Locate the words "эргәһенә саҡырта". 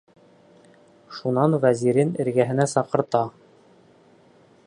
2.25-3.23